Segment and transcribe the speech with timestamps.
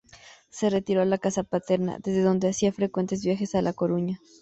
[0.49, 4.19] Se retiró a la casa paterna, desde donde hacía frecuentes viajes a La Coruña.